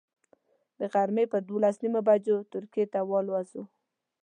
[0.79, 3.63] د غرمې پر دولس نیمو بجو ترکیې ته والوځو.